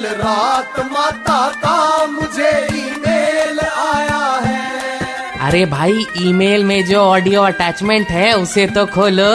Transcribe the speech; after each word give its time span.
कल 0.00 0.06
रात 0.16 0.78
माता 0.92 1.40
का 1.62 2.06
मुझे 2.06 2.50
ईमेल 2.74 3.58
आया 3.60 4.20
है। 4.44 5.38
अरे 5.38 5.64
भाई 5.66 6.06
ईमेल 6.20 6.64
में 6.64 6.84
जो 6.86 7.00
ऑडियो 7.00 7.42
अटैचमेंट 7.42 8.08
है 8.08 8.32
उसे 8.32 8.66
तो 8.66 8.84
खोलो। 8.86 9.28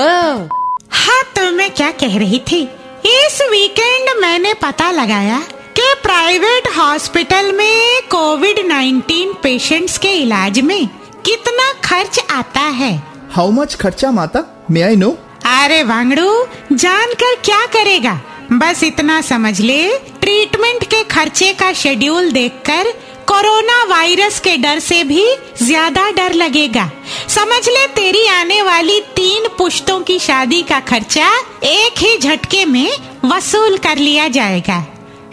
हाँ 0.92 1.22
तो 1.36 1.52
मैं 1.52 1.70
क्या 1.72 1.92
कह 1.92 2.18
रही 2.20 2.40
थी? 2.52 2.62
इस 3.06 3.40
वीकेंड 3.52 4.10
मैंने 4.22 4.54
पता 4.64 4.90
लगाया 4.92 5.40
कि 5.78 5.94
प्राइवेट 6.04 6.68
हॉस्पिटल 6.78 7.52
में 7.52 8.02
कोविड 8.12 8.66
19 8.68 9.34
पेशेंट्स 9.44 9.98
के 9.98 10.14
इलाज 10.24 10.60
में 10.60 10.88
कितना 11.26 11.72
खर्च 11.84 12.20
आता 12.32 12.68
है। 12.82 12.96
हाउ 13.32 13.52
मच 13.52 13.76
खर्चा 13.76 14.12
माता? 14.12 14.44
मे 14.72 14.82
आई 14.82 14.96
नो 14.96 15.18
अरे 15.58 15.84
वांगड़ू 15.84 16.32
जानकर 16.72 17.36
क्या 17.46 17.66
करेगा? 17.74 18.22
बस 18.52 18.84
इतना 18.84 19.22
समझ 19.22 19.60
ले 19.62 19.78
ट्रीटमेंट 20.26 20.84
के 20.84 21.04
खर्चे 21.04 21.52
का 21.54 21.72
शेड्यूल 21.74 22.32
देखकर 22.32 22.88
कोरोना 23.28 23.84
वायरस 23.84 24.40
के 24.40 24.56
डर 24.58 24.80
से 24.80 25.04
भी 25.04 25.26
ज़्यादा 25.62 26.10
डर 26.12 26.34
लगेगा। 26.34 26.90
समझ 27.30 27.68
ले, 27.68 27.86
तेरी 27.88 28.26
आने 28.28 28.62
वाली 28.62 29.00
तीन 29.16 29.48
पुश्तों 29.58 30.00
की 30.00 30.18
शादी 30.20 30.62
का 30.62 30.80
खर्चा 30.80 31.28
एक 31.64 32.00
ही 32.00 32.18
झटके 32.18 32.64
में 32.66 32.90
वसूल 33.26 33.78
कर 33.78 33.98
लिया 33.98 34.28
जाएगा। 34.30 34.80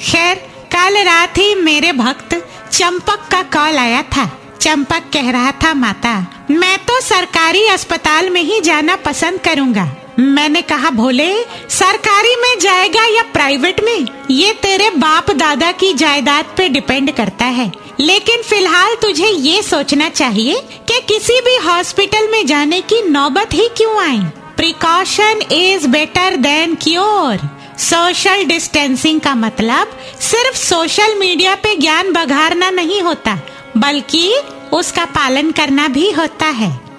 खैर, 0.02 0.36
कल 0.74 1.02
रात 1.04 1.38
ही 1.38 1.54
मेरे 1.54 1.92
भक्त 1.94 2.34
चंपक 2.72 3.26
का 3.32 3.42
कॉल 3.52 3.78
आया 3.78 4.02
था। 4.12 4.30
चंपक 4.60 5.10
कह 5.12 5.30
रहा 5.30 5.52
था, 5.52 5.74
माता, 5.74 6.14
मैं 6.50 6.78
तो 6.78 7.00
सरकारी 7.00 7.66
अस्पताल 7.68 8.30
में 8.30 8.42
ही 8.42 8.60
जाना 8.60 8.96
पसंद 9.06 9.40
करूँगा। 9.40 9.90
मैंने 10.18 10.62
कहा, 10.62 10.90
भोले, 10.90 11.32
सरकारी 11.70 12.34
में 12.36 12.58
जाएगा 12.58 13.04
या 13.06 13.22
प्राइवेट 13.22 13.80
में? 13.84 14.06
ये 14.30 14.52
तेरे 14.52 14.90
बाप 14.90 15.30
दादा 15.30 15.72
की 15.72 15.92
जायदाद 15.94 16.44
पे 16.56 16.68
डिपेंड 16.68 17.12
करता 17.14 17.44
है। 17.44 17.72
लेकिन 18.00 18.42
फ़िलहाल 18.42 18.94
तुझे 18.94 19.26
ये 19.26 19.62
सोचना 19.62 20.08
चाहिए 20.08 20.60
कि 20.88 21.00
किसी 21.00 21.40
भी 21.40 21.56
हॉस्पिटल 21.56 22.28
में 22.30 22.46
जाने 22.46 22.80
की 22.80 23.02
नौबत 23.02 23.54
ही 23.54 23.68
क्यों 23.68 24.00
आई? 24.00 24.20
Precaution 24.56 25.40
is 25.52 25.86
better 25.86 26.36
than 26.36 26.74
cure 26.74 27.48
social 27.78 28.44
distancing 28.44 29.20
का 29.20 29.34
मतलब 29.34 29.98
सिर्फ़ 30.20 30.56
सोशल 30.56 31.14
मीडिया 31.18 31.54
पे 31.54 31.76
ज्ञान 31.76 32.12
बघारना 32.12 32.70
नहीं 32.70 33.00
होता, 33.02 33.38
बल्कि 33.76 34.34
उसका 34.72 35.04
पालन 35.04 35.50
करना 35.50 35.88
भी 35.88 36.10
होता 36.10 36.46
है। 36.46 36.91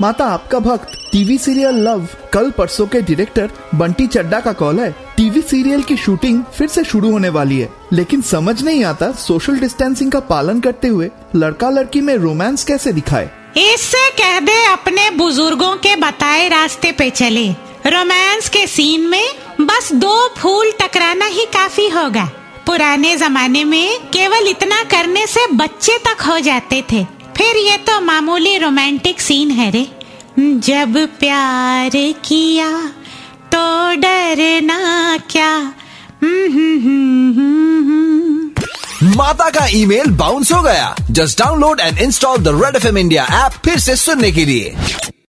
माता 0.00 0.24
आपका 0.24 0.58
भक्त, 0.58 0.88
टीवी 1.12 1.38
सीरियल 1.38 1.74
लव। 1.74 2.06
कल 2.32 2.50
परसों 2.50 2.86
के 2.86 3.00
डायरेक्टर 3.00 3.50
बंटी 3.74 4.06
चड्डा 4.06 4.40
का 4.40 4.52
कॉल 4.52 4.80
है। 4.80 4.90
टीवी 5.16 5.40
सीरियल 5.40 5.82
की 5.82 5.96
शूटिंग 5.96 6.44
फिर 6.44 6.68
से 6.68 6.84
शुरू 6.84 7.10
होने 7.10 7.28
वाली 7.28 7.58
है। 7.60 7.72
लेकिन 7.92 8.22
समझ 8.22 8.62
नहीं 8.62 8.84
आता 8.84 9.12
सोशल 9.12 9.58
डिस्टेंसिंग 9.58 10.12
का 10.12 10.20
पालन 10.20 10.60
करते 10.60 10.88
हुए 10.88 11.10
लड़का 11.36 11.70
लड़की 11.70 12.00
में 12.00 12.14
रोमांस 12.16 12.64
कैसे 12.64 12.92
दिखाए। 12.92 13.30
इससे 13.56 14.10
कह 14.10 14.40
दे 14.40 14.64
अपने 14.64 15.10
बुज़ुर्गों 15.10 15.76
के 15.76 15.96
बताए 15.96 16.48
रास्ते 16.48 16.92
पे 16.92 17.10
चले। 17.10 17.48
रोमांस 17.86 18.48
के 18.48 18.66
सीन 18.66 19.00
में 19.00 19.28
बस 19.60 19.92
दो 19.92 20.34
फूल 20.38 20.72
टकराना 20.80 21.26
ही 21.26 21.44
काफ़ी 21.44 21.88
होगा। 21.88 22.30
पुराने 22.66 23.16
जमाने 23.16 23.64
में 23.64 24.00
केवल 24.00 24.48
इतना 24.48 24.82
करने 24.82 25.26
से 25.26 25.46
बच्चे 25.52 25.98
तक 25.98 26.22
हो 26.22 26.38
जाते 26.38 26.84
थे। 26.92 27.17
फिर 27.38 27.56
ये 27.56 27.76
तो 27.76 28.00
मामूली 28.00 28.58
रोमांटिक 28.58 29.20
सीन 29.20 29.50
है 29.50 29.70
रे। 29.70 29.90
जब 30.38 31.08
प्यार 31.20 31.90
किया 32.24 32.72
तो 33.54 33.94
डरना 34.00 35.16
क्या। 35.30 35.54
हम्म, 36.22 36.52
हम्म, 36.52 36.78
हम्म, 37.32 38.50
माता 39.16 39.50
का 39.50 39.66
ईमेल 39.66 40.06
बाउंस 40.06 40.52
हो 40.52 40.62
गया। 40.62 40.96
Just 41.10 41.38
download 41.38 41.80
and 41.80 41.98
install 41.98 42.38
the 42.38 42.48
red 42.48 42.76
F 42.76 42.86
M 42.86 42.98
India 42.98 43.24
app 43.24 43.52
फिर 43.64 43.78
से 43.78 43.96
सुनने 43.96 44.32
के 44.32 44.44
लिए। 44.44 44.76